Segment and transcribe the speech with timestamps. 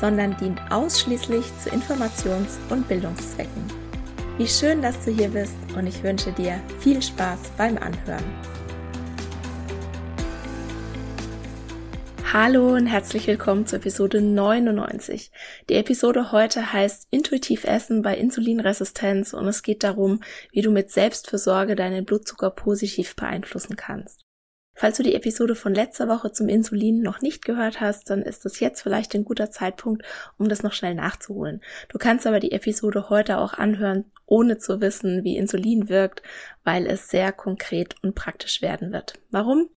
[0.00, 3.64] sondern dient ausschließlich zu Informations- und Bildungszwecken.
[4.38, 8.24] Wie schön, dass du hier bist und ich wünsche dir viel Spaß beim Anhören.
[12.32, 15.30] Hallo und herzlich willkommen zur Episode 99.
[15.70, 20.20] Die Episode heute heißt Intuitiv Essen bei Insulinresistenz und es geht darum,
[20.52, 24.25] wie du mit Selbstfürsorge deinen Blutzucker positiv beeinflussen kannst.
[24.78, 28.44] Falls du die Episode von letzter Woche zum Insulin noch nicht gehört hast, dann ist
[28.44, 30.04] es jetzt vielleicht ein guter Zeitpunkt,
[30.36, 31.62] um das noch schnell nachzuholen.
[31.88, 36.22] Du kannst aber die Episode heute auch anhören, ohne zu wissen, wie Insulin wirkt,
[36.62, 39.14] weil es sehr konkret und praktisch werden wird.
[39.30, 39.70] Warum?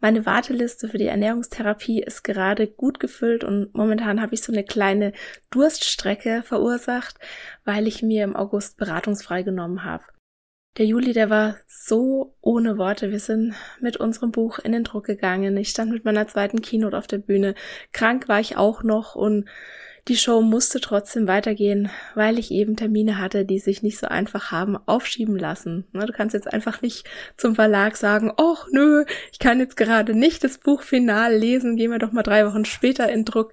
[0.00, 4.64] Meine Warteliste für die Ernährungstherapie ist gerade gut gefüllt und momentan habe ich so eine
[4.64, 5.14] kleine
[5.48, 7.16] Durststrecke verursacht,
[7.64, 10.04] weil ich mir im August beratungsfrei genommen habe.
[10.76, 13.12] Der Juli, der war so ohne Worte.
[13.12, 15.56] Wir sind mit unserem Buch in den Druck gegangen.
[15.56, 17.54] Ich stand mit meiner zweiten Keynote auf der Bühne.
[17.92, 19.48] Krank war ich auch noch und
[20.08, 24.50] die Show musste trotzdem weitergehen, weil ich eben Termine hatte, die sich nicht so einfach
[24.50, 25.86] haben aufschieben lassen.
[25.92, 30.42] Du kannst jetzt einfach nicht zum Verlag sagen, ach nö, ich kann jetzt gerade nicht
[30.42, 33.52] das Buch final lesen, gehen wir doch mal drei Wochen später in Druck.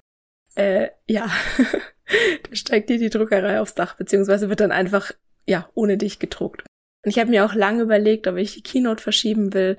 [0.56, 1.30] Äh, ja,
[2.50, 5.12] da steigt dir die Druckerei aufs Dach, beziehungsweise wird dann einfach,
[5.46, 6.64] ja, ohne dich gedruckt.
[7.04, 9.76] Ich habe mir auch lange überlegt, ob ich die Keynote verschieben will,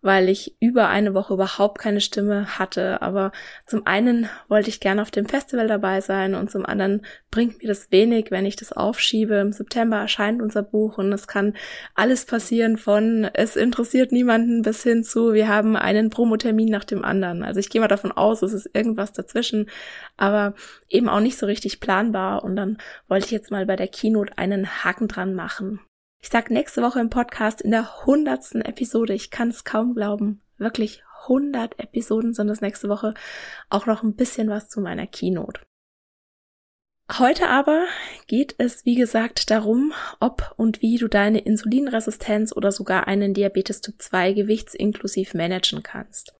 [0.00, 3.02] weil ich über eine Woche überhaupt keine Stimme hatte.
[3.02, 3.30] Aber
[3.66, 7.68] zum einen wollte ich gerne auf dem Festival dabei sein und zum anderen bringt mir
[7.68, 9.34] das wenig, wenn ich das aufschiebe.
[9.34, 11.54] Im September erscheint unser Buch und es kann
[11.94, 17.04] alles passieren von es interessiert niemanden bis hin zu wir haben einen Promotermin nach dem
[17.04, 17.44] anderen.
[17.44, 19.68] Also ich gehe mal davon aus, es ist irgendwas dazwischen,
[20.16, 20.54] aber
[20.88, 22.78] eben auch nicht so richtig planbar und dann
[23.08, 25.80] wollte ich jetzt mal bei der Keynote einen Haken dran machen.
[26.24, 30.40] Ich sag nächste Woche im Podcast in der hundertsten Episode, ich kann es kaum glauben,
[30.56, 33.14] wirklich 100 Episoden sind es nächste Woche,
[33.70, 35.60] auch noch ein bisschen was zu meiner Keynote.
[37.18, 37.86] Heute aber
[38.28, 43.80] geht es, wie gesagt, darum, ob und wie du deine Insulinresistenz oder sogar einen Diabetes
[43.80, 46.36] Typ 2 gewichtsinklusiv managen kannst.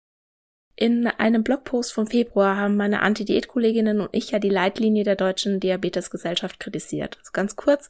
[0.76, 5.60] In einem Blogpost vom Februar haben meine Anti-Diät-Kolleginnen und ich ja die Leitlinie der Deutschen
[5.60, 7.18] Diabetesgesellschaft kritisiert.
[7.18, 7.88] Also ganz kurz,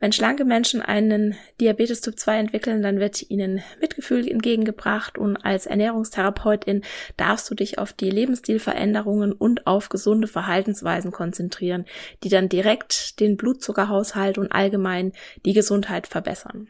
[0.00, 5.66] wenn schlanke Menschen einen Diabetes Typ 2 entwickeln, dann wird ihnen Mitgefühl entgegengebracht und als
[5.66, 6.82] Ernährungstherapeutin
[7.18, 11.84] darfst du dich auf die Lebensstilveränderungen und auf gesunde Verhaltensweisen konzentrieren,
[12.24, 15.12] die dann direkt den Blutzuckerhaushalt und allgemein
[15.44, 16.68] die Gesundheit verbessern.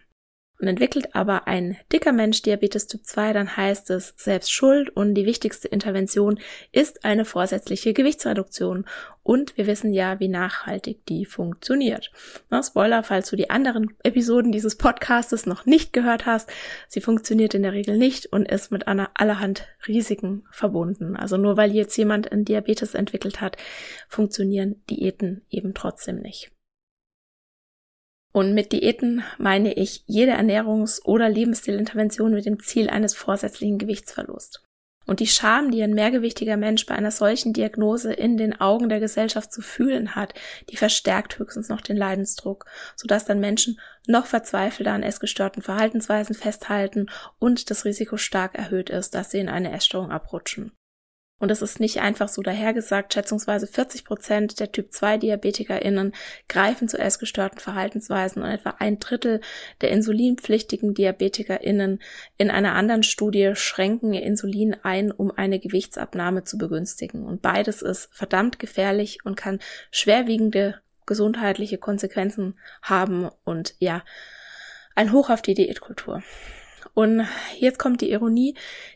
[0.61, 5.15] Und entwickelt aber ein dicker Mensch Diabetes Typ 2, dann heißt es selbst schuld und
[5.15, 6.39] die wichtigste Intervention
[6.71, 8.85] ist eine vorsätzliche Gewichtsreduktion.
[9.23, 12.13] Und wir wissen ja, wie nachhaltig die funktioniert.
[12.51, 16.51] Na, Spoiler, falls du die anderen Episoden dieses Podcastes noch nicht gehört hast,
[16.89, 21.17] sie funktioniert in der Regel nicht und ist mit einer allerhand Risiken verbunden.
[21.17, 23.57] Also nur weil jetzt jemand einen Diabetes entwickelt hat,
[24.09, 26.51] funktionieren Diäten eben trotzdem nicht.
[28.33, 34.63] Und mit Diäten meine ich jede Ernährungs- oder Lebensstilintervention mit dem Ziel eines vorsätzlichen Gewichtsverlusts.
[35.07, 39.01] Und die Scham, die ein mehrgewichtiger Mensch bei einer solchen Diagnose in den Augen der
[39.01, 40.35] Gesellschaft zu fühlen hat,
[40.69, 47.11] die verstärkt höchstens noch den Leidensdruck, sodass dann Menschen noch verzweifelter an essgestörten Verhaltensweisen festhalten
[47.41, 50.71] und das Risiko stark erhöht ist, dass sie in eine Essstörung abrutschen.
[51.41, 56.13] Und es ist nicht einfach so dahergesagt, schätzungsweise 40 Prozent der Typ-2-DiabetikerInnen
[56.49, 59.41] greifen zu essgestörten Verhaltensweisen und etwa ein Drittel
[59.81, 62.01] der insulinpflichtigen DiabetikerInnen
[62.37, 67.25] in einer anderen Studie schränken ihr Insulin ein, um eine Gewichtsabnahme zu begünstigen.
[67.25, 69.61] Und beides ist verdammt gefährlich und kann
[69.91, 74.05] schwerwiegende gesundheitliche Konsequenzen haben und ja,
[74.95, 76.23] ein Hoch auf die Diätkultur.
[76.95, 77.27] Und
[77.57, 78.55] jetzt kommt die Ironie.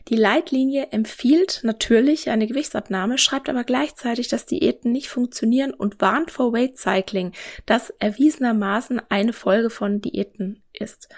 [0.09, 6.31] Die Leitlinie empfiehlt natürlich eine Gewichtsabnahme, schreibt aber gleichzeitig, dass Diäten nicht funktionieren und warnt
[6.31, 7.31] vor Weight Cycling,
[7.65, 11.09] das erwiesenermaßen eine Folge von Diäten ist.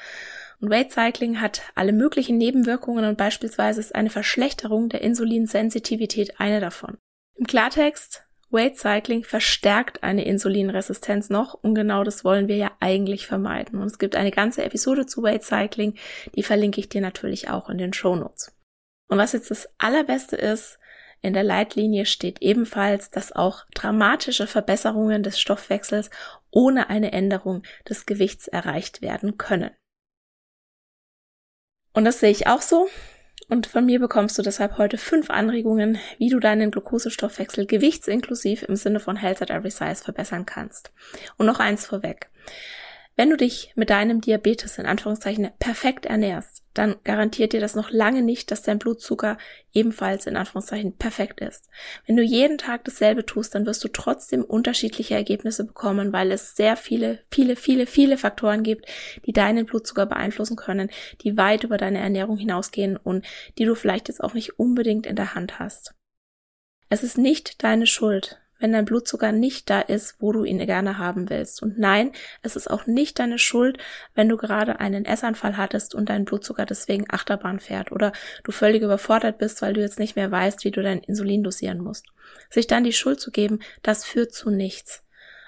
[0.59, 6.59] Und Weight Cycling hat alle möglichen Nebenwirkungen und beispielsweise ist eine Verschlechterung der Insulinsensitivität eine
[6.59, 6.97] davon.
[7.35, 13.27] Im Klartext, Weight Cycling verstärkt eine Insulinresistenz noch und genau das wollen wir ja eigentlich
[13.27, 13.79] vermeiden.
[13.79, 15.95] Und es gibt eine ganze Episode zu Weight Cycling,
[16.35, 18.55] die verlinke ich dir natürlich auch in den Show Notes.
[19.09, 20.79] Und was jetzt das Allerbeste ist,
[21.21, 26.09] in der Leitlinie steht ebenfalls, dass auch dramatische Verbesserungen des Stoffwechsels
[26.51, 29.71] ohne eine Änderung des Gewichts erreicht werden können.
[31.93, 32.87] Und das sehe ich auch so.
[33.49, 38.75] Und von mir bekommst du deshalb heute fünf Anregungen, wie du deinen Glukosestoffwechsel gewichtsinklusiv im
[38.75, 40.91] Sinne von Health at Every Size verbessern kannst.
[41.37, 42.29] Und noch eins vorweg.
[43.19, 47.89] Wenn du dich mit deinem Diabetes in Anführungszeichen perfekt ernährst, dann garantiert dir das noch
[47.89, 49.39] lange nicht, dass dein Blutzucker
[49.73, 51.67] ebenfalls in Anführungszeichen perfekt ist.
[52.05, 56.55] Wenn du jeden Tag dasselbe tust, dann wirst du trotzdem unterschiedliche Ergebnisse bekommen, weil es
[56.55, 58.85] sehr viele, viele, viele, viele Faktoren gibt,
[59.25, 60.91] die deinen Blutzucker beeinflussen können,
[61.21, 63.25] die weit über deine Ernährung hinausgehen und
[63.57, 65.95] die du vielleicht jetzt auch nicht unbedingt in der Hand hast.
[66.89, 70.97] Es ist nicht deine Schuld, wenn dein Blutzucker nicht da ist, wo du ihn gerne
[70.97, 71.61] haben willst.
[71.61, 72.11] Und nein,
[72.41, 73.77] es ist auch nicht deine Schuld,
[74.15, 78.11] wenn du gerade einen Essanfall hattest und dein Blutzucker deswegen Achterbahn fährt oder
[78.43, 81.79] du völlig überfordert bist, weil du jetzt nicht mehr weißt, wie du dein Insulin dosieren
[81.79, 82.05] musst.
[82.49, 85.03] Sich dann die Schuld zu geben, das führt zu nichts.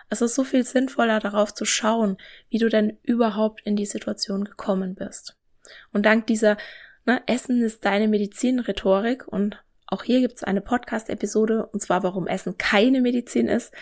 [0.09, 2.17] Es ist so viel sinnvoller darauf zu schauen,
[2.49, 5.35] wie du denn überhaupt in die Situation gekommen bist.
[5.93, 6.57] Und dank dieser
[7.05, 12.27] ne, Essen ist deine Medizin-Rhetorik und auch hier gibt es eine Podcast-Episode, und zwar warum
[12.27, 13.73] Essen keine Medizin ist.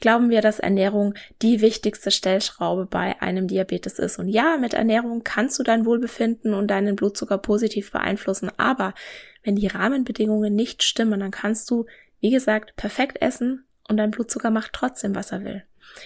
[0.00, 4.18] Glauben wir, dass Ernährung die wichtigste Stellschraube bei einem Diabetes ist.
[4.18, 8.50] Und ja, mit Ernährung kannst du dein Wohlbefinden und deinen Blutzucker positiv beeinflussen.
[8.56, 8.94] Aber
[9.42, 11.84] wenn die Rahmenbedingungen nicht stimmen, dann kannst du,
[12.20, 15.62] wie gesagt, perfekt essen und dein Blutzucker macht trotzdem, was er will.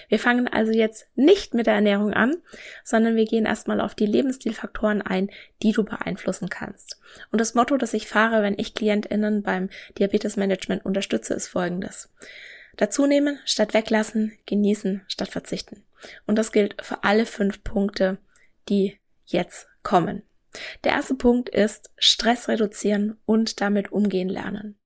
[0.09, 2.37] Wir fangen also jetzt nicht mit der Ernährung an,
[2.83, 5.31] sondern wir gehen erstmal auf die Lebensstilfaktoren ein,
[5.63, 7.01] die du beeinflussen kannst.
[7.31, 12.13] Und das Motto, das ich fahre, wenn ich KlientInnen beim Diabetesmanagement unterstütze, ist folgendes.
[12.77, 15.85] Dazu nehmen statt weglassen, genießen statt verzichten.
[16.27, 18.19] Und das gilt für alle fünf Punkte,
[18.69, 20.23] die jetzt kommen.
[20.85, 24.79] Der erste Punkt ist Stress reduzieren und damit umgehen lernen.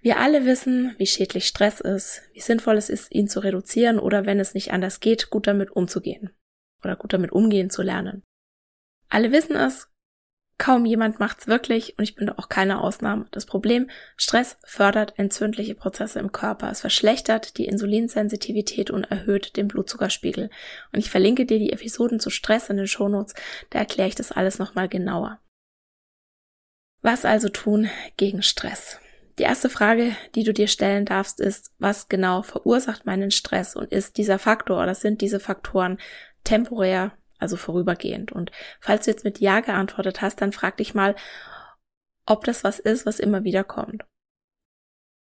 [0.00, 4.26] Wir alle wissen, wie schädlich Stress ist, wie sinnvoll es ist, ihn zu reduzieren oder
[4.26, 6.30] wenn es nicht anders geht, gut damit umzugehen
[6.84, 8.22] oder gut damit umgehen zu lernen.
[9.08, 9.88] Alle wissen es,
[10.58, 13.26] kaum jemand macht's wirklich und ich bin auch keine Ausnahme.
[13.32, 16.70] Das Problem, Stress fördert entzündliche Prozesse im Körper.
[16.70, 20.50] Es verschlechtert die Insulinsensitivität und erhöht den Blutzuckerspiegel.
[20.92, 23.34] Und ich verlinke dir die Episoden zu Stress in den Shownotes,
[23.70, 25.40] da erkläre ich das alles nochmal genauer.
[27.02, 29.00] Was also tun gegen Stress?
[29.38, 33.92] Die erste Frage, die du dir stellen darfst, ist, was genau verursacht meinen Stress und
[33.92, 35.98] ist dieser Faktor oder sind diese Faktoren
[36.42, 38.32] temporär, also vorübergehend?
[38.32, 38.50] Und
[38.80, 41.14] falls du jetzt mit Ja geantwortet hast, dann frag dich mal,
[42.26, 44.04] ob das was ist, was immer wieder kommt.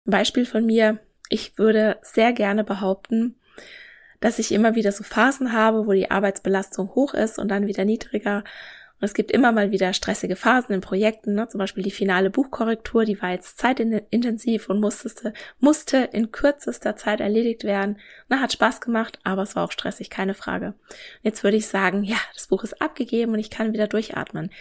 [0.05, 0.99] Beispiel von mir,
[1.29, 3.39] ich würde sehr gerne behaupten,
[4.19, 7.85] dass ich immer wieder so Phasen habe, wo die Arbeitsbelastung hoch ist und dann wieder
[7.85, 8.43] niedriger
[9.01, 11.47] und es gibt immer mal wieder stressige Phasen in Projekten, ne?
[11.47, 17.19] zum Beispiel die finale Buchkorrektur, die war jetzt zeitintensiv und musste, musste in kürzester Zeit
[17.19, 17.97] erledigt werden.
[18.29, 20.75] Na, hat Spaß gemacht, aber es war auch stressig, keine Frage.
[21.23, 24.51] Jetzt würde ich sagen, ja, das Buch ist abgegeben und ich kann wieder durchatmen.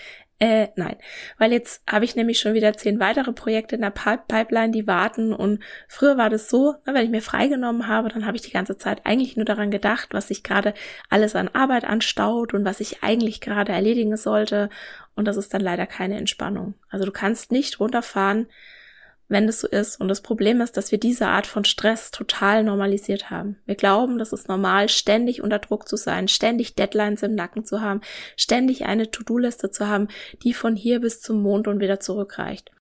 [0.43, 0.97] Äh, nein,
[1.37, 5.35] weil jetzt habe ich nämlich schon wieder zehn weitere Projekte in der Pipeline, die warten.
[5.35, 8.51] Und früher war das so, ne, wenn ich mir freigenommen habe, dann habe ich die
[8.51, 10.73] ganze Zeit eigentlich nur daran gedacht, was sich gerade
[11.11, 14.71] alles an Arbeit anstaut und was ich eigentlich gerade erledigen sollte.
[15.15, 16.73] Und das ist dann leider keine Entspannung.
[16.89, 18.47] Also du kannst nicht runterfahren,
[19.31, 20.01] wenn das so ist.
[20.01, 23.57] Und das Problem ist, dass wir diese Art von Stress total normalisiert haben.
[23.65, 27.81] Wir glauben, das ist normal, ständig unter Druck zu sein, ständig Deadlines im Nacken zu
[27.81, 28.01] haben,
[28.37, 30.09] ständig eine To-Do-Liste zu haben,
[30.43, 32.73] die von hier bis zum Mond und wieder zurückreicht.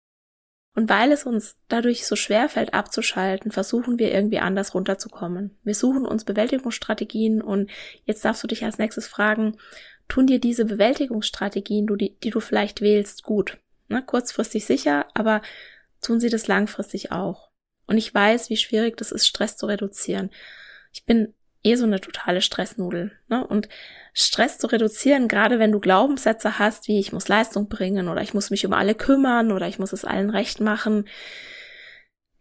[0.75, 5.57] Und weil es uns dadurch so schwer fällt abzuschalten, versuchen wir irgendwie anders runterzukommen.
[5.63, 7.69] Wir suchen uns Bewältigungsstrategien und
[8.05, 9.57] jetzt darfst du dich als nächstes fragen,
[10.07, 13.57] tun dir diese Bewältigungsstrategien, die, die du vielleicht wählst, gut?
[13.87, 15.41] Ne, kurzfristig sicher, aber
[16.01, 17.49] tun sie das langfristig auch.
[17.87, 20.29] Und ich weiß, wie schwierig das ist, Stress zu reduzieren.
[20.93, 23.11] Ich bin eh so eine totale Stressnudel.
[23.27, 23.45] Ne?
[23.45, 23.67] Und
[24.13, 28.33] Stress zu reduzieren, gerade wenn du Glaubenssätze hast, wie ich muss Leistung bringen oder ich
[28.33, 31.07] muss mich um alle kümmern oder ich muss es allen recht machen.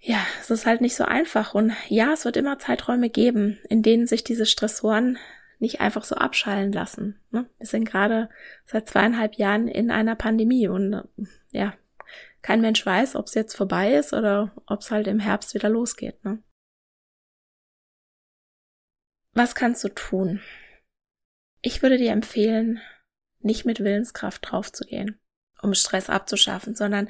[0.01, 1.55] Ja, es ist halt nicht so einfach.
[1.55, 5.19] Und ja, es wird immer Zeiträume geben, in denen sich diese Stressoren
[5.59, 7.19] nicht einfach so abschallen lassen.
[7.31, 7.47] Ne?
[7.59, 8.29] Wir sind gerade
[8.65, 11.03] seit zweieinhalb Jahren in einer Pandemie und
[11.51, 11.75] ja,
[12.43, 15.69] kein Mensch weiß, ob es jetzt vorbei ist oder ob es halt im Herbst wieder
[15.69, 16.25] losgeht.
[16.25, 16.43] Ne?
[19.33, 20.41] Was kannst du tun?
[21.61, 22.81] Ich würde dir empfehlen,
[23.41, 25.21] nicht mit Willenskraft draufzugehen,
[25.63, 27.09] um Stress abzuschaffen, sondern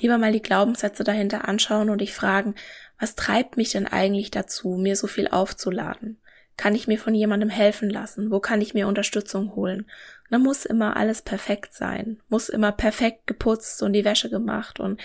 [0.00, 2.54] lieber mal die Glaubenssätze dahinter anschauen und dich fragen,
[2.98, 6.20] was treibt mich denn eigentlich dazu, mir so viel aufzuladen?
[6.56, 8.30] Kann ich mir von jemandem helfen lassen?
[8.30, 9.88] Wo kann ich mir Unterstützung holen?
[10.30, 15.00] Da muss immer alles perfekt sein, muss immer perfekt geputzt und die Wäsche gemacht und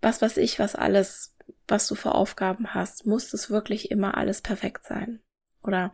[0.00, 4.42] was weiß ich, was alles, was du für Aufgaben hast, muss es wirklich immer alles
[4.42, 5.20] perfekt sein?
[5.62, 5.92] Oder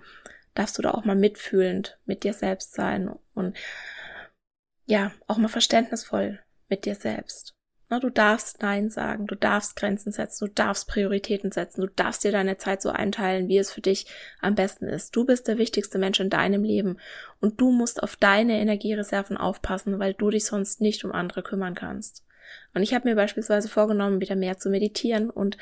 [0.55, 3.57] darfst du da auch mal mitfühlend mit dir selbst sein und
[4.87, 7.55] ja, auch mal verständnisvoll mit dir selbst.
[7.91, 12.33] Du darfst Nein sagen, du darfst Grenzen setzen, du darfst Prioritäten setzen, du darfst dir
[12.33, 14.07] deine Zeit so einteilen, wie es für dich
[14.41, 15.15] am besten ist.
[15.15, 16.99] Du bist der wichtigste Mensch in deinem Leben
[17.41, 21.75] und du musst auf deine Energiereserven aufpassen, weil du dich sonst nicht um andere kümmern
[21.75, 22.25] kannst.
[22.75, 25.57] Und ich habe mir beispielsweise vorgenommen, wieder mehr zu meditieren und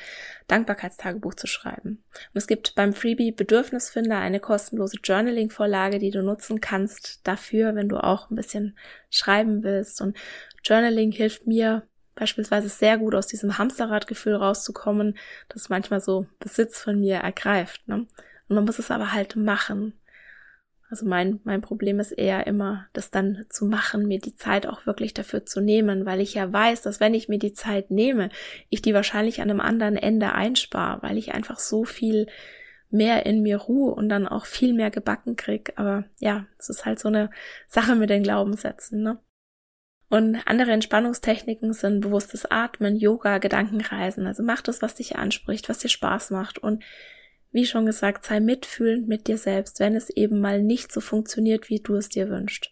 [0.47, 2.03] Dankbarkeitstagebuch zu schreiben.
[2.11, 7.89] Und es gibt beim Freebie Bedürfnisfinder eine kostenlose Journaling-Vorlage, die du nutzen kannst dafür, wenn
[7.89, 8.77] du auch ein bisschen
[9.09, 10.01] schreiben willst.
[10.01, 10.17] Und
[10.63, 11.83] Journaling hilft mir
[12.15, 15.17] beispielsweise sehr gut aus diesem Hamsterradgefühl rauszukommen,
[15.49, 17.87] das manchmal so Besitz von mir ergreift.
[17.87, 18.05] Ne?
[18.47, 19.93] Und man muss es aber halt machen.
[20.89, 24.85] Also mein, mein Problem ist eher immer, das dann zu machen, mir die Zeit auch
[24.85, 28.29] wirklich dafür zu nehmen, weil ich ja weiß, dass wenn ich mir die Zeit nehme,
[28.69, 32.27] ich die wahrscheinlich an einem anderen Ende einspare, weil ich einfach so viel
[32.91, 35.73] mehr in mir ruhe und dann auch viel mehr gebacken krieg.
[35.77, 37.31] Aber ja, es ist halt so eine
[37.67, 39.17] Sache mit den Glaubenssätzen, ne?
[40.13, 44.27] Und andere Entspannungstechniken sind bewusstes Atmen, Yoga, Gedankenreisen.
[44.27, 46.59] Also mach das, was dich anspricht, was dir Spaß macht.
[46.59, 46.83] Und
[47.49, 51.67] wie schon gesagt, sei mitfühlend mit dir selbst, wenn es eben mal nicht so funktioniert,
[51.69, 52.69] wie du es dir wünschst.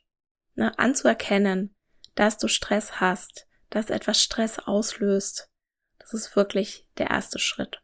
[0.53, 1.74] Na, anzuerkennen,
[2.13, 5.50] dass du Stress hast, dass etwas Stress auslöst,
[5.98, 7.81] das ist wirklich der erste Schritt.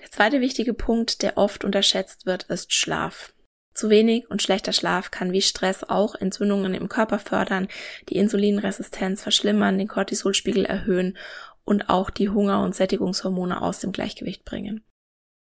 [0.00, 3.32] Der zweite wichtige Punkt, der oft unterschätzt wird, ist Schlaf.
[3.78, 7.68] Zu wenig und schlechter Schlaf kann wie Stress auch Entzündungen im Körper fördern,
[8.08, 11.16] die Insulinresistenz verschlimmern, den Cortisolspiegel erhöhen
[11.64, 14.82] und auch die Hunger- und Sättigungshormone aus dem Gleichgewicht bringen.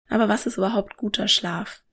[0.09, 1.83] Aber was ist überhaupt guter Schlaf?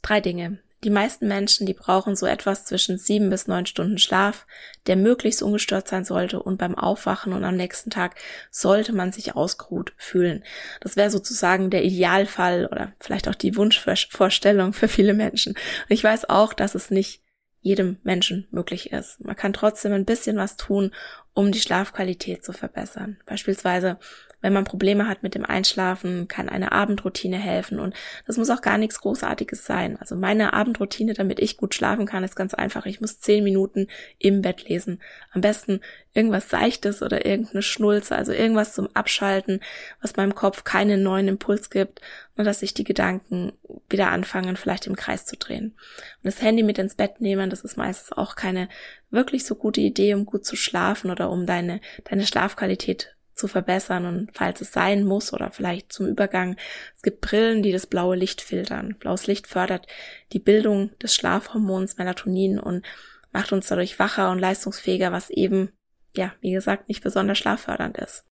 [0.00, 0.60] Drei Dinge.
[0.82, 4.46] Die meisten Menschen, die brauchen so etwas zwischen sieben bis neun Stunden Schlaf,
[4.86, 8.16] der möglichst ungestört sein sollte und beim Aufwachen und am nächsten Tag
[8.50, 10.42] sollte man sich ausgeruht fühlen.
[10.80, 15.52] Das wäre sozusagen der Idealfall oder vielleicht auch die Wunschvorstellung für viele Menschen.
[15.52, 17.20] Und ich weiß auch, dass es nicht
[17.60, 19.22] jedem Menschen möglich ist.
[19.22, 20.92] Man kann trotzdem ein bisschen was tun,
[21.34, 23.18] um die Schlafqualität zu verbessern.
[23.26, 23.98] Beispielsweise
[24.40, 27.94] wenn man Probleme hat mit dem Einschlafen, kann eine Abendroutine helfen und
[28.26, 29.96] das muss auch gar nichts Großartiges sein.
[29.98, 32.86] Also meine Abendroutine, damit ich gut schlafen kann, ist ganz einfach.
[32.86, 35.00] Ich muss zehn Minuten im Bett lesen.
[35.32, 35.80] Am besten
[36.12, 39.60] irgendwas Seichtes oder irgendeine Schnulze, also irgendwas zum Abschalten,
[40.00, 42.00] was meinem Kopf keinen neuen Impuls gibt
[42.36, 43.52] und dass sich die Gedanken
[43.88, 45.76] wieder anfangen, vielleicht im Kreis zu drehen.
[46.22, 48.68] Und das Handy mit ins Bett nehmen, das ist meistens auch keine
[49.10, 54.06] wirklich so gute Idee, um gut zu schlafen oder um deine, deine Schlafqualität zu verbessern
[54.06, 56.56] und falls es sein muss oder vielleicht zum Übergang.
[56.94, 58.94] Es gibt Brillen, die das blaue Licht filtern.
[58.98, 59.86] Blaues Licht fördert
[60.32, 62.86] die Bildung des Schlafhormons Melatonin und
[63.32, 65.72] macht uns dadurch wacher und leistungsfähiger, was eben,
[66.14, 68.24] ja, wie gesagt, nicht besonders schlaffördernd ist.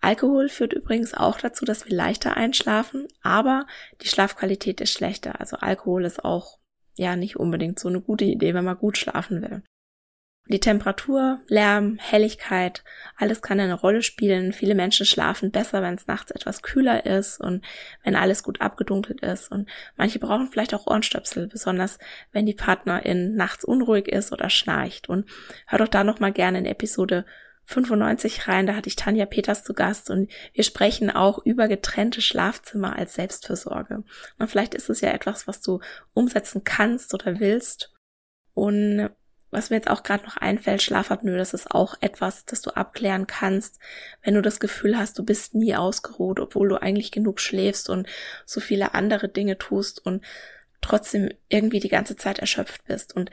[0.00, 3.66] Alkohol führt übrigens auch dazu, dass wir leichter einschlafen, aber
[4.02, 5.40] die Schlafqualität ist schlechter.
[5.40, 6.58] Also Alkohol ist auch
[6.96, 9.62] ja nicht unbedingt so eine gute Idee, wenn man gut schlafen will.
[10.48, 12.84] Die Temperatur, Lärm, Helligkeit,
[13.16, 14.52] alles kann eine Rolle spielen.
[14.52, 17.64] Viele Menschen schlafen besser, wenn es nachts etwas kühler ist und
[18.04, 19.50] wenn alles gut abgedunkelt ist.
[19.50, 21.98] Und manche brauchen vielleicht auch Ohrenstöpsel, besonders
[22.30, 25.08] wenn die Partnerin nachts unruhig ist oder schnarcht.
[25.08, 25.28] Und
[25.66, 27.24] hör doch da nochmal gerne in Episode
[27.66, 32.20] 95 rein, da hatte ich Tanja Peters zu Gast und wir sprechen auch über getrennte
[32.20, 34.04] Schlafzimmer als Selbstfürsorge.
[34.38, 35.80] Und vielleicht ist es ja etwas, was du
[36.14, 37.92] umsetzen kannst oder willst.
[38.54, 39.10] Und
[39.50, 43.26] was mir jetzt auch gerade noch einfällt, Schlafapnoe, das ist auch etwas, das du abklären
[43.26, 43.78] kannst,
[44.22, 48.08] wenn du das Gefühl hast, du bist nie ausgeruht, obwohl du eigentlich genug schläfst und
[48.44, 50.24] so viele andere Dinge tust und
[50.80, 53.14] trotzdem irgendwie die ganze Zeit erschöpft bist.
[53.14, 53.30] Und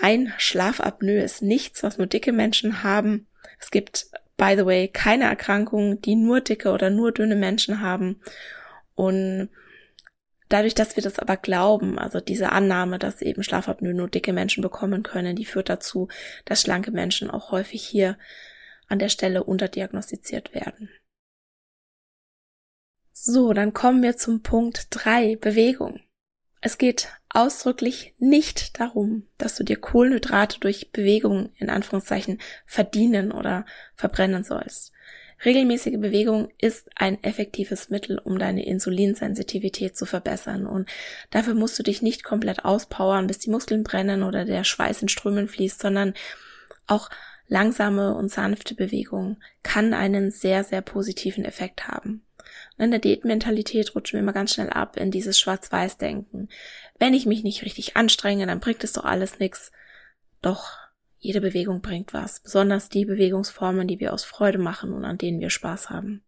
[0.00, 3.26] nein, Schlafapnoe ist nichts, was nur dicke Menschen haben.
[3.58, 8.20] Es gibt, by the way, keine Erkrankung, die nur dicke oder nur dünne Menschen haben.
[8.94, 9.50] Und
[10.50, 14.62] Dadurch, dass wir das aber glauben, also diese Annahme, dass eben Schlafapnoe nur dicke Menschen
[14.62, 16.08] bekommen können, die führt dazu,
[16.44, 18.18] dass schlanke Menschen auch häufig hier
[18.88, 20.90] an der Stelle unterdiagnostiziert werden.
[23.12, 26.00] So, dann kommen wir zum Punkt drei Bewegung.
[26.60, 33.66] Es geht ausdrücklich nicht darum, dass du dir Kohlenhydrate durch Bewegung in Anführungszeichen verdienen oder
[33.94, 34.92] verbrennen sollst.
[35.44, 40.88] Regelmäßige Bewegung ist ein effektives Mittel, um deine Insulinsensitivität zu verbessern und
[41.30, 45.08] dafür musst du dich nicht komplett auspowern, bis die Muskeln brennen oder der Schweiß in
[45.08, 46.14] Strömen fließt, sondern
[46.86, 47.08] auch
[47.48, 52.22] langsame und sanfte Bewegung kann einen sehr, sehr positiven Effekt haben.
[52.76, 56.48] Und in der Diätmentalität rutschen wir immer ganz schnell ab in dieses Schwarz-Weiß-Denken.
[56.98, 59.72] Wenn ich mich nicht richtig anstrenge, dann bringt es doch alles nichts.
[60.42, 60.78] Doch
[61.20, 65.40] jede Bewegung bringt was, besonders die Bewegungsformen, die wir aus Freude machen und an denen
[65.40, 66.22] wir Spaß haben.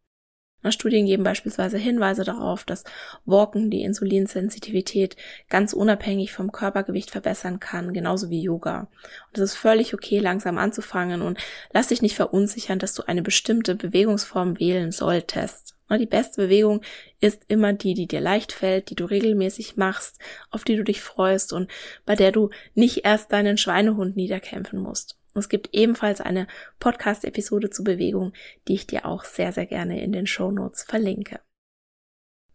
[0.71, 2.85] Studien geben beispielsweise Hinweise darauf, dass
[3.25, 5.17] Walken die Insulinsensitivität
[5.49, 8.89] ganz unabhängig vom Körpergewicht verbessern kann, genauso wie Yoga.
[9.29, 11.39] Und es ist völlig okay, langsam anzufangen und
[11.73, 15.75] lass dich nicht verunsichern, dass du eine bestimmte Bewegungsform wählen solltest.
[15.99, 16.83] Die beste Bewegung
[17.21, 20.19] ist immer die, die dir leicht fällt, die du regelmäßig machst,
[20.51, 21.71] auf die du dich freust und
[22.07, 25.19] bei der du nicht erst deinen Schweinehund niederkämpfen musst.
[25.35, 26.47] Es gibt ebenfalls eine
[26.79, 28.33] Podcast-Episode zur Bewegung,
[28.69, 31.41] die ich dir auch sehr, sehr gerne in den Show Notes verlinke.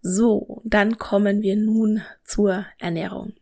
[0.01, 3.33] So, dann kommen wir nun zur Ernährung.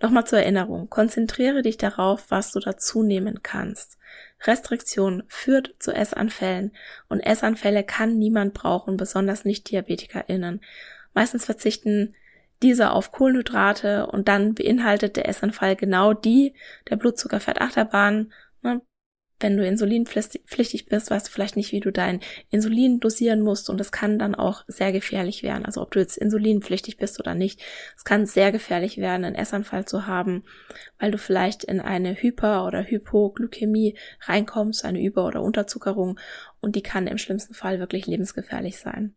[0.00, 0.88] Nochmal zur Erinnerung.
[0.88, 3.98] Konzentriere dich darauf, was du dazu nehmen kannst.
[4.44, 6.72] Restriktion führt zu Essanfällen
[7.08, 10.60] und Essanfälle kann niemand brauchen, besonders nicht DiabetikerInnen.
[11.14, 12.14] Meistens verzichten
[12.62, 16.54] diese auf Kohlenhydrate und dann beinhaltet der Essanfall genau die
[16.90, 16.96] der
[18.62, 18.80] Ne?
[19.40, 23.78] Wenn du insulinpflichtig bist, weißt du vielleicht nicht, wie du dein Insulin dosieren musst und
[23.78, 25.64] das kann dann auch sehr gefährlich werden.
[25.64, 27.60] Also ob du jetzt insulinpflichtig bist oder nicht,
[27.96, 30.42] es kann sehr gefährlich werden, einen Essanfall zu haben,
[30.98, 36.18] weil du vielleicht in eine Hyper- oder Hypoglykämie reinkommst, eine Über- oder Unterzuckerung
[36.60, 39.14] und die kann im schlimmsten Fall wirklich lebensgefährlich sein.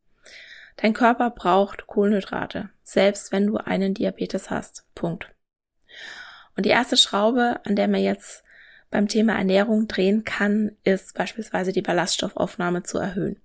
[0.77, 4.85] Dein Körper braucht Kohlenhydrate, selbst wenn du einen Diabetes hast.
[4.93, 5.29] Punkt.
[6.55, 8.43] Und die erste Schraube, an der man jetzt
[8.91, 13.41] beim Thema Ernährung drehen kann, ist beispielsweise die Ballaststoffaufnahme zu erhöhen.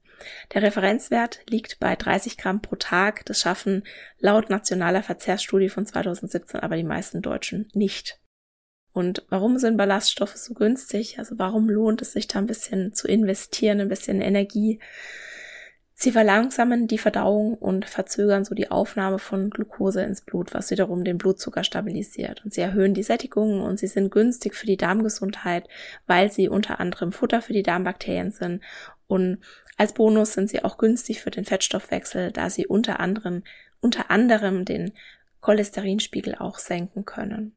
[0.53, 3.25] Der Referenzwert liegt bei 30 Gramm pro Tag.
[3.27, 3.85] Das schaffen
[4.19, 8.19] laut nationaler Verzehrsstudie von 2017 aber die meisten Deutschen nicht.
[8.93, 11.19] Und warum sind Ballaststoffe so günstig?
[11.19, 14.81] Also warum lohnt es sich da ein bisschen zu investieren, ein bisschen Energie?
[15.99, 21.05] Sie verlangsamen die Verdauung und verzögern so die Aufnahme von Glucose ins Blut, was wiederum
[21.05, 22.45] den Blutzucker stabilisiert.
[22.45, 25.67] Und sie erhöhen die Sättigung und sie sind günstig für die Darmgesundheit,
[26.07, 28.63] weil sie unter anderem Futter für die Darmbakterien sind.
[29.07, 29.39] Und
[29.79, 33.43] als Bonus sind sie auch günstig für den Fettstoffwechsel, da sie unter anderem,
[33.81, 34.93] unter anderem den
[35.41, 37.57] Cholesterinspiegel auch senken können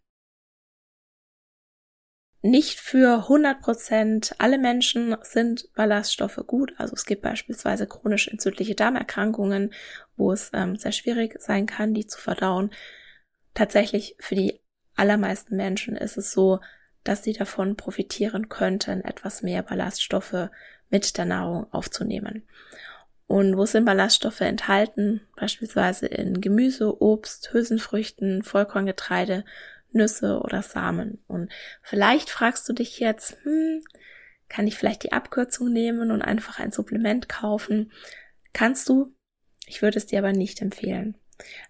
[2.42, 6.74] nicht für 100 Prozent alle Menschen sind Ballaststoffe gut.
[6.78, 9.74] Also es gibt beispielsweise chronisch entzündliche Darmerkrankungen,
[10.16, 12.72] wo es ähm, sehr schwierig sein kann, die zu verdauen.
[13.54, 14.62] Tatsächlich für die
[14.96, 16.60] allermeisten Menschen ist es so,
[17.04, 20.50] dass sie davon profitieren könnten, etwas mehr Ballaststoffe
[20.90, 22.48] mit der Nahrung aufzunehmen.
[23.28, 25.22] Und wo sind Ballaststoffe enthalten?
[25.36, 29.46] Beispielsweise in Gemüse, Obst, Hülsenfrüchten, Vollkorngetreide,
[29.92, 31.24] Nüsse oder Samen.
[31.28, 33.84] Und vielleicht fragst du dich jetzt, hm,
[34.48, 37.92] kann ich vielleicht die Abkürzung nehmen und einfach ein Supplement kaufen?
[38.54, 39.14] Kannst du?
[39.68, 41.16] Ich würde es dir aber nicht empfehlen.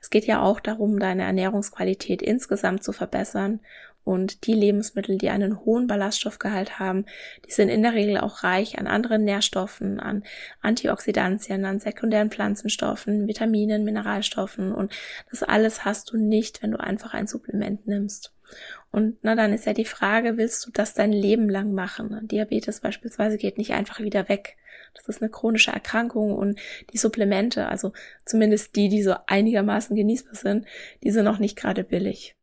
[0.01, 3.59] Es geht ja auch darum, deine Ernährungsqualität insgesamt zu verbessern
[4.03, 7.05] und die Lebensmittel, die einen hohen Ballaststoffgehalt haben,
[7.45, 10.23] die sind in der Regel auch reich an anderen Nährstoffen, an
[10.61, 14.91] Antioxidantien, an sekundären Pflanzenstoffen, Vitaminen, Mineralstoffen und
[15.29, 18.33] das alles hast du nicht, wenn du einfach ein Supplement nimmst.
[18.91, 22.27] Und na, dann ist ja die Frage, willst du das dein Leben lang machen?
[22.27, 24.57] Diabetes beispielsweise geht nicht einfach wieder weg.
[24.95, 26.59] Das ist eine chronische Erkrankung und
[26.91, 27.93] die Supplemente, also
[28.25, 30.65] zumindest die, die so einigermaßen genießbar sind,
[31.03, 32.35] die sind noch nicht gerade billig.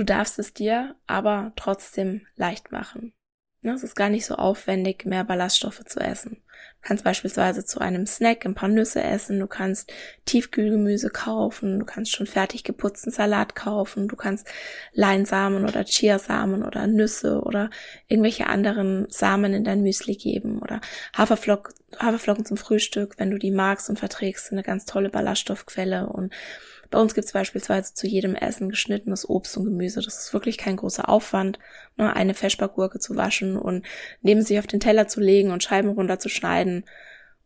[0.00, 3.12] Du darfst es dir aber trotzdem leicht machen.
[3.60, 6.36] Es ist gar nicht so aufwendig, mehr Ballaststoffe zu essen.
[6.36, 9.92] Du kannst beispielsweise zu einem Snack ein paar Nüsse essen, du kannst
[10.24, 14.48] Tiefkühlgemüse kaufen, du kannst schon fertig geputzten Salat kaufen, du kannst
[14.94, 17.68] Leinsamen oder Chiasamen oder Nüsse oder
[18.08, 20.80] irgendwelche anderen Samen in dein Müsli geben oder
[21.14, 26.32] Haferflocken, Haferflocken zum Frühstück, wenn du die magst und verträgst, eine ganz tolle Ballaststoffquelle und
[26.90, 30.02] bei uns gibt es beispielsweise zu jedem Essen geschnittenes Obst und Gemüse.
[30.02, 31.58] Das ist wirklich kein großer Aufwand,
[31.96, 33.86] nur ne, eine Feschbargurke zu waschen und
[34.22, 36.84] neben sich auf den Teller zu legen und Scheiben runterzuschneiden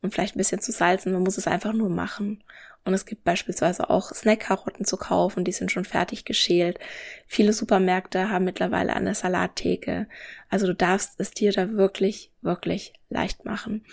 [0.00, 1.12] und vielleicht ein bisschen zu salzen.
[1.12, 2.42] Man muss es einfach nur machen.
[2.84, 6.78] Und es gibt beispielsweise auch Snackkarotten zu kaufen, die sind schon fertig geschält.
[7.26, 10.06] Viele Supermärkte haben mittlerweile eine Salattheke.
[10.50, 13.86] Also du darfst es dir da wirklich, wirklich leicht machen.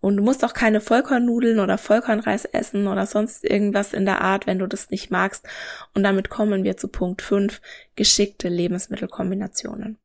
[0.00, 4.46] Und du musst auch keine Vollkornnudeln oder Vollkornreis essen oder sonst irgendwas in der Art,
[4.46, 5.46] wenn du das nicht magst.
[5.94, 7.62] Und damit kommen wir zu Punkt 5,
[7.96, 9.96] geschickte Lebensmittelkombinationen.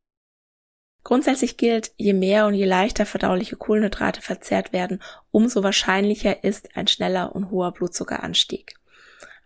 [1.04, 6.88] Grundsätzlich gilt, je mehr und je leichter verdauliche Kohlenhydrate verzehrt werden, umso wahrscheinlicher ist ein
[6.88, 8.76] schneller und hoher Blutzuckeranstieg.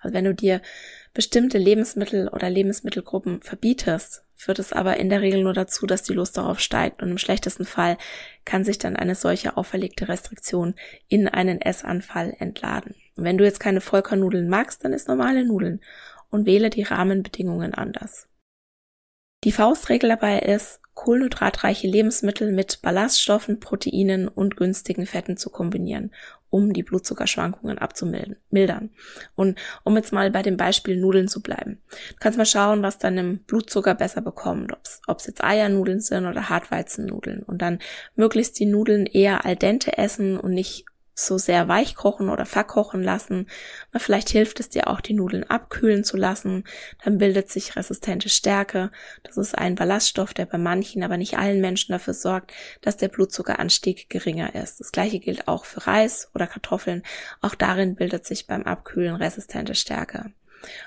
[0.02, 0.62] Also wenn du dir
[1.14, 6.14] bestimmte Lebensmittel oder Lebensmittelgruppen verbietest, führt es aber in der Regel nur dazu, dass die
[6.14, 7.98] Lust darauf steigt und im schlechtesten Fall
[8.46, 10.76] kann sich dann eine solche auferlegte Restriktion
[11.08, 12.96] in einen Essanfall entladen.
[13.16, 15.82] Und wenn du jetzt keine Vollkornnudeln magst, dann isst normale Nudeln
[16.30, 18.28] und wähle die Rahmenbedingungen anders.
[19.44, 26.12] Die Faustregel dabei ist, kohlenhydratreiche Lebensmittel mit Ballaststoffen, Proteinen und günstigen Fetten zu kombinieren,
[26.50, 28.92] um die Blutzuckerschwankungen abzumildern.
[29.36, 31.82] Und um jetzt mal bei dem Beispiel Nudeln zu bleiben.
[32.10, 34.72] Du kannst mal schauen, was deinem Blutzucker besser bekommt,
[35.08, 37.42] ob es jetzt Eiernudeln sind oder Hartweizennudeln.
[37.42, 37.80] Und dann
[38.16, 43.04] möglichst die Nudeln eher al dente essen und nicht so sehr weich kochen oder verkochen
[43.04, 43.48] lassen.
[43.96, 46.64] Vielleicht hilft es dir auch, die Nudeln abkühlen zu lassen.
[47.04, 48.92] Dann bildet sich resistente Stärke.
[49.24, 53.10] Das ist ein Ballaststoff, der bei manchen, aber nicht allen Menschen dafür sorgt, dass der
[53.10, 54.80] Blutzuckeranstieg geringer ist.
[54.80, 57.04] Das gleiche gilt auch für Reis oder Kartoffeln.
[57.42, 60.32] Auch darin bildet sich beim Abkühlen resistente Stärke.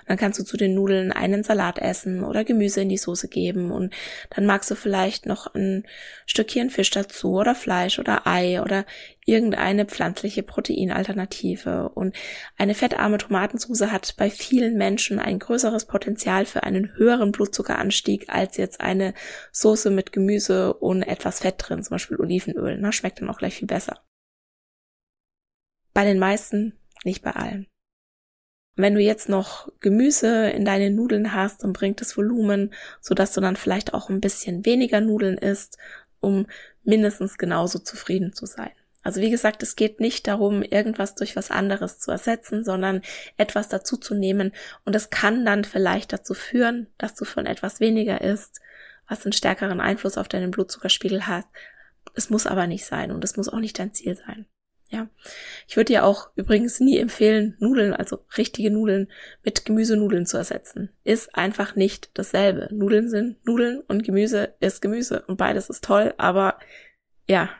[0.07, 3.71] Dann kannst du zu den Nudeln einen Salat essen oder Gemüse in die Soße geben
[3.71, 3.95] und
[4.31, 5.87] dann magst du vielleicht noch ein
[6.27, 8.85] Stückchen Fisch dazu oder Fleisch oder Ei oder
[9.27, 11.91] irgendeine pflanzliche Proteinalternative.
[11.91, 12.17] Und
[12.57, 18.57] eine fettarme Tomatensauce hat bei vielen Menschen ein größeres Potenzial für einen höheren Blutzuckeranstieg als
[18.57, 19.13] jetzt eine
[19.53, 22.79] Soße mit Gemüse und etwas Fett drin, zum Beispiel Olivenöl.
[22.79, 24.01] Na, schmeckt dann auch gleich viel besser.
[25.93, 27.67] Bei den meisten, nicht bei allen.
[28.77, 33.33] Wenn du jetzt noch Gemüse in deine Nudeln hast, dann bringt es Volumen, so dass
[33.33, 35.79] du dann vielleicht auch ein bisschen weniger Nudeln isst,
[36.21, 36.47] um
[36.85, 38.71] mindestens genauso zufrieden zu sein.
[39.03, 43.03] Also wie gesagt, es geht nicht darum, irgendwas durch was anderes zu ersetzen, sondern
[43.37, 44.53] etwas dazu zu nehmen.
[44.85, 48.61] Und es kann dann vielleicht dazu führen, dass du von etwas weniger isst,
[49.09, 51.47] was einen stärkeren Einfluss auf deinen Blutzuckerspiegel hat.
[52.15, 54.47] Es muss aber nicht sein und es muss auch nicht dein Ziel sein.
[54.89, 55.09] Ja.
[55.67, 59.11] Ich würde dir auch übrigens nie empfehlen, Nudeln, also richtige Nudeln,
[59.43, 60.91] mit Gemüsenudeln zu ersetzen.
[61.03, 62.69] Ist einfach nicht dasselbe.
[62.73, 65.25] Nudeln sind Nudeln und Gemüse ist Gemüse.
[65.27, 66.59] Und beides ist toll, aber
[67.27, 67.51] ja,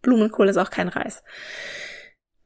[0.00, 1.22] Blumenkohl ist auch kein Reis.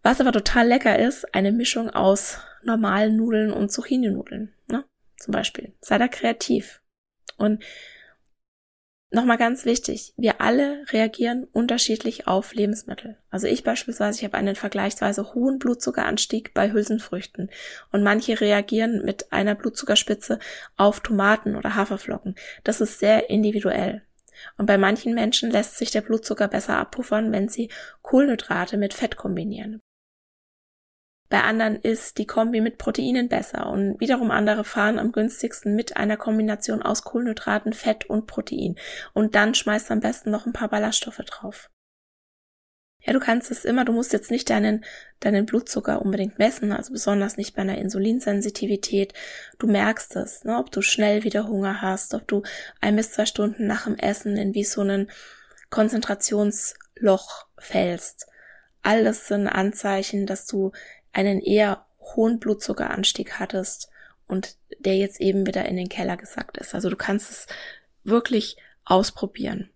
[0.03, 4.53] Was aber total lecker ist, eine Mischung aus normalen Nudeln und Zucchini-Nudeln.
[4.69, 4.85] Ne?
[5.17, 5.73] Zum Beispiel.
[5.81, 6.81] Sei da kreativ.
[7.39, 7.63] Und
[9.11, 13.17] Nochmal ganz wichtig, wir alle reagieren unterschiedlich auf Lebensmittel.
[13.31, 17.51] Also ich beispielsweise, ich habe einen vergleichsweise hohen Blutzuckeranstieg bei Hülsenfrüchten
[17.93, 20.41] und manche reagieren mit einer Blutzuckerspitze
[20.77, 22.35] auf Tomaten oder Haferflocken.
[22.65, 24.03] Das ist sehr individuell.
[24.59, 27.71] Und bei manchen Menschen lässt sich der Blutzucker besser abpuffern, wenn sie
[28.03, 29.81] Kohlenhydrate mit Fett kombinieren.
[31.29, 35.97] Bei anderen ist die Kombi mit Proteinen besser und wiederum andere fahren am günstigsten mit
[35.97, 38.77] einer Kombination aus Kohlenhydraten, Fett und Protein.
[39.13, 41.69] Und dann schmeißt am besten noch ein paar Ballaststoffe drauf.
[43.07, 44.85] Ja, du kannst es immer, du musst jetzt nicht deinen,
[45.21, 49.15] deinen Blutzucker unbedingt messen, also besonders nicht bei einer Insulinsensitivität.
[49.61, 52.43] Du merkst es, ne, ob du schnell wieder Hunger hast, ob du
[52.81, 55.09] ein bis zwei Stunden nach dem Essen in wie so einen
[55.71, 58.27] Konzentrationsloch fällst.
[58.83, 60.73] Alles sind Anzeichen, dass du
[61.17, 63.89] einen eher hohen Blutzuckeranstieg hattest
[64.27, 66.75] und der jetzt eben wieder in den Keller gesackt ist.
[66.75, 67.47] Also du kannst es
[68.05, 69.71] wirklich ausprobieren.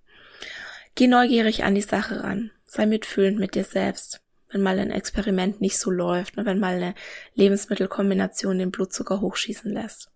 [0.95, 2.51] Geh neugierig an die Sache ran.
[2.67, 4.21] Sei mitfühlend mit dir selbst.
[4.51, 6.95] Wenn mal ein Experiment nicht so läuft, wenn mal eine
[7.35, 10.11] Lebensmittelkombination den Blutzucker hochschießen lässt.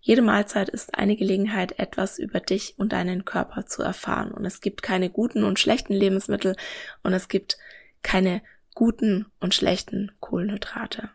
[0.00, 4.32] Jede Mahlzeit ist eine Gelegenheit, etwas über dich und deinen Körper zu erfahren.
[4.32, 6.56] Und es gibt keine guten und schlechten Lebensmittel
[7.02, 7.58] und es gibt
[8.02, 8.42] keine
[8.74, 11.10] guten und schlechten Kohlenhydrate.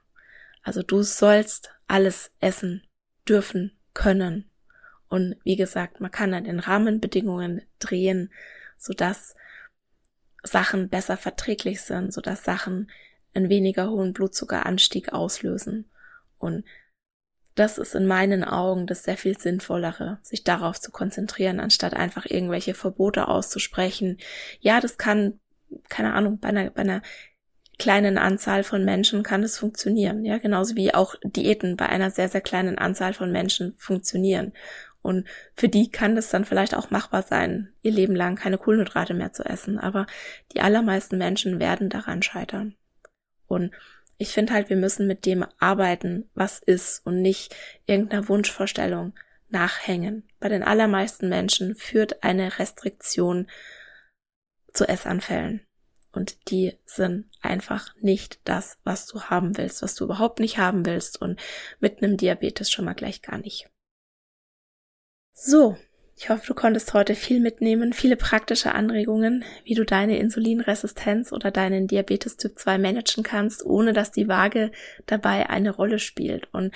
[0.63, 2.83] Also du sollst alles essen
[3.27, 4.49] dürfen können.
[5.09, 8.31] Und wie gesagt, man kann an den Rahmenbedingungen drehen,
[8.77, 9.35] sodass
[10.43, 12.89] Sachen besser verträglich sind, sodass Sachen
[13.33, 15.89] einen weniger hohen Blutzuckeranstieg auslösen.
[16.37, 16.65] Und
[17.55, 22.25] das ist in meinen Augen das sehr viel sinnvollere, sich darauf zu konzentrieren, anstatt einfach
[22.25, 24.17] irgendwelche Verbote auszusprechen.
[24.59, 25.39] Ja, das kann,
[25.89, 27.01] keine Ahnung, bei einer, bei einer
[27.79, 30.25] kleinen Anzahl von Menschen kann es funktionieren.
[30.25, 34.53] Ja, genauso wie auch Diäten bei einer sehr, sehr kleinen Anzahl von Menschen funktionieren.
[35.01, 39.13] Und für die kann es dann vielleicht auch machbar sein, ihr Leben lang keine Kohlenhydrate
[39.13, 39.79] mehr zu essen.
[39.79, 40.07] Aber
[40.53, 42.75] die allermeisten Menschen werden daran scheitern.
[43.47, 43.71] Und
[44.17, 49.13] ich finde halt, wir müssen mit dem arbeiten, was ist und nicht irgendeiner Wunschvorstellung
[49.49, 50.27] nachhängen.
[50.39, 53.47] Bei den allermeisten Menschen führt eine Restriktion
[54.73, 55.66] zu Essanfällen.
[56.17, 60.85] Und die sind einfach nicht das, was du haben willst, was du überhaupt nicht haben
[60.85, 61.39] willst und
[61.79, 63.69] mit einem Diabetes schon mal gleich gar nicht.
[65.31, 65.77] So,
[66.15, 71.51] ich hoffe, du konntest heute viel mitnehmen, viele praktische Anregungen, wie du deine Insulinresistenz oder
[71.51, 74.71] deinen Diabetes Typ 2 managen kannst, ohne dass die Waage
[75.05, 76.51] dabei eine Rolle spielt.
[76.51, 76.73] Und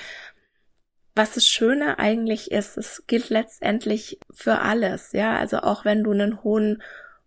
[1.15, 6.11] was das Schöne eigentlich ist, es gilt letztendlich für alles, ja, also auch wenn du
[6.11, 6.83] einen hohen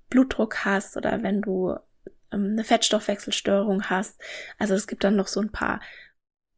[0.08, 1.76] Blutdruck hast oder wenn du
[2.34, 4.20] ähm, eine Fettstoffwechselstörung hast.
[4.58, 5.80] Also es gibt dann noch so ein paar,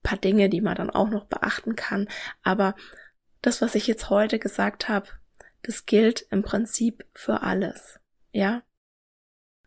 [0.02, 2.08] paar Dinge, die man dann auch noch beachten kann.
[2.42, 2.74] Aber
[3.42, 5.08] das, was ich jetzt heute gesagt habe,
[5.62, 8.00] das gilt im Prinzip für alles.
[8.32, 8.62] Ja?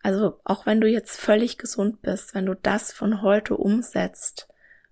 [0.02, 4.48] Also auch wenn du jetzt völlig gesund bist, wenn du das von heute umsetzt,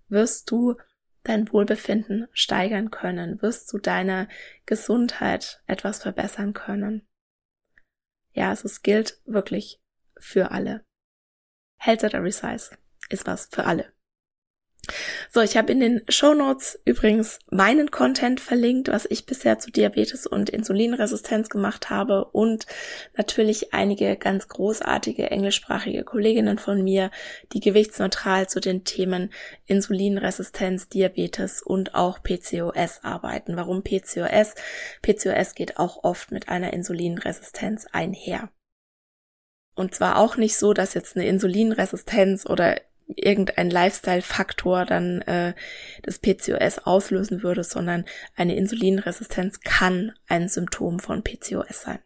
[0.10, 0.76] wirst du
[1.24, 4.28] dein Wohlbefinden steigern können, wirst du deine
[4.66, 7.06] Gesundheit etwas verbessern können.
[8.32, 9.82] Ja, also es gilt wirklich
[10.18, 10.87] für alle.
[11.78, 12.72] Health at every size
[13.10, 13.86] ist was für alle.
[15.30, 19.72] So, ich habe in den Show Notes übrigens meinen Content verlinkt, was ich bisher zu
[19.72, 22.66] Diabetes und Insulinresistenz gemacht habe und
[23.18, 27.12] natürlich einige ganz großartige englischsprachige Kolleginnen von mir,
[27.54, 29.32] die gewichtsneutral zu den Themen
[29.66, 33.58] Insulinresistenz, Diabetes und auch PCOS arbeiten.
[33.58, 34.56] Warum PCOS?
[35.02, 38.50] PCOS geht auch oft mit einer Insulinresistenz einher.
[39.78, 42.82] Und zwar auch nicht so, dass jetzt eine Insulinresistenz oder
[43.16, 45.54] irgendein Lifestyle-Faktor dann äh,
[46.02, 52.00] das PCOS auslösen würde, sondern eine Insulinresistenz kann ein Symptom von PCOS sein.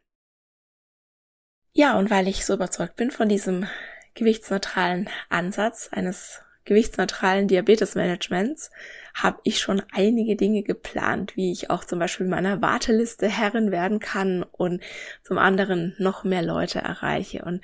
[1.72, 3.68] Ja, und weil ich so überzeugt bin von diesem
[4.16, 8.70] gewichtsneutralen Ansatz eines gewichtsneutralen Diabetesmanagements,
[9.14, 14.00] habe ich schon einige Dinge geplant, wie ich auch zum Beispiel meiner Warteliste Herrin werden
[14.00, 14.82] kann und
[15.24, 17.44] zum anderen noch mehr Leute erreiche.
[17.44, 17.62] Und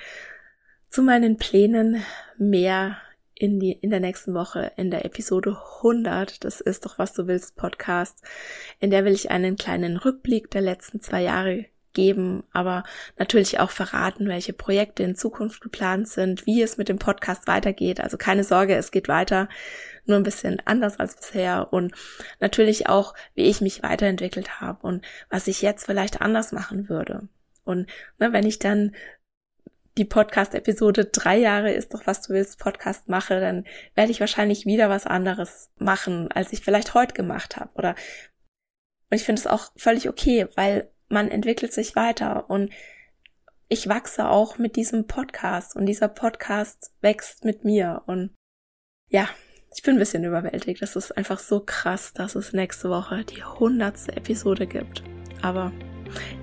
[0.90, 2.04] zu meinen Plänen
[2.38, 2.98] mehr
[3.40, 7.28] in, die, in der nächsten Woche in der Episode 100, das ist doch was du
[7.28, 8.24] willst Podcast,
[8.80, 11.66] in der will ich einen kleinen Rückblick der letzten zwei Jahre
[11.98, 12.84] geben, aber
[13.18, 18.00] natürlich auch verraten, welche Projekte in Zukunft geplant sind, wie es mit dem Podcast weitergeht.
[18.00, 19.50] Also keine Sorge, es geht weiter,
[20.06, 21.96] nur ein bisschen anders als bisher und
[22.40, 27.28] natürlich auch, wie ich mich weiterentwickelt habe und was ich jetzt vielleicht anders machen würde.
[27.64, 28.96] Und ne, wenn ich dann
[29.98, 34.68] die Podcast-Episode drei Jahre ist doch, was du willst, Podcast mache, dann werde ich wahrscheinlich
[34.68, 37.72] wieder was anderes machen, als ich vielleicht heute gemacht habe.
[37.74, 37.96] Oder
[39.10, 42.72] und ich finde es auch völlig okay, weil man entwickelt sich weiter und
[43.70, 48.32] ich wachse auch mit diesem Podcast und dieser Podcast wächst mit mir und
[49.10, 49.28] ja,
[49.76, 50.82] ich bin ein bisschen überwältigt.
[50.82, 55.04] Das ist einfach so krass, dass es nächste Woche die hundertste Episode gibt.
[55.42, 55.72] Aber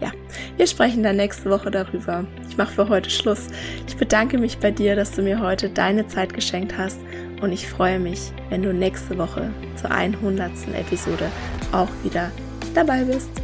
[0.00, 0.12] ja,
[0.56, 2.26] wir sprechen dann nächste Woche darüber.
[2.48, 3.48] Ich mache für heute Schluss.
[3.88, 6.98] Ich bedanke mich bei dir, dass du mir heute deine Zeit geschenkt hast
[7.40, 10.50] und ich freue mich, wenn du nächste Woche zur 100.
[10.74, 11.30] Episode
[11.72, 12.30] auch wieder
[12.74, 13.43] dabei bist.